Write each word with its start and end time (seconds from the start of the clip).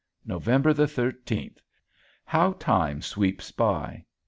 November 0.25 0.73
the 0.73 0.87
thirteenth! 0.87 1.61
how 2.25 2.53
time 2.53 3.03
sweeps 3.03 3.51
by. 3.51 4.03